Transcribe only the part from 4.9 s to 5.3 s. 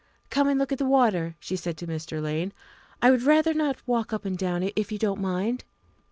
you don't